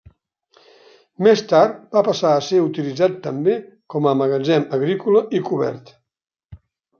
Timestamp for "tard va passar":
1.51-2.31